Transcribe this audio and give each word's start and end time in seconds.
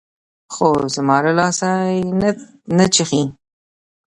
خو 0.53 0.67
زما 0.95 1.17
له 1.25 1.31
لاسه 1.39 1.69
يې 1.91 1.99
نه 2.77 2.85
چښي. 2.93 3.23